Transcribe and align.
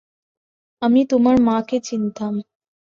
আমি 0.81 1.01
তোমার 1.05 1.35
মাকে 1.41 1.77
চিনতাম। 1.83 2.33